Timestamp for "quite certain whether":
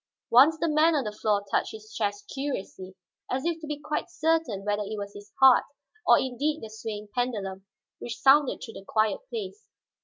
3.77-4.81